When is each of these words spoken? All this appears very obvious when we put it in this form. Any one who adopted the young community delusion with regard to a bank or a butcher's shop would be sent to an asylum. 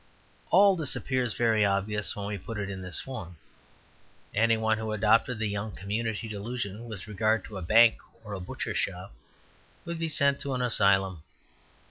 All 0.49 0.75
this 0.75 0.95
appears 0.95 1.35
very 1.35 1.63
obvious 1.63 2.15
when 2.15 2.25
we 2.25 2.39
put 2.39 2.57
it 2.57 2.71
in 2.71 2.81
this 2.81 2.99
form. 2.99 3.37
Any 4.33 4.57
one 4.57 4.79
who 4.79 4.91
adopted 4.93 5.37
the 5.37 5.45
young 5.47 5.73
community 5.75 6.27
delusion 6.27 6.85
with 6.85 7.05
regard 7.05 7.45
to 7.45 7.57
a 7.59 7.61
bank 7.61 7.99
or 8.23 8.33
a 8.33 8.39
butcher's 8.39 8.79
shop 8.79 9.13
would 9.85 9.99
be 9.99 10.09
sent 10.09 10.39
to 10.39 10.55
an 10.55 10.61
asylum. 10.63 11.21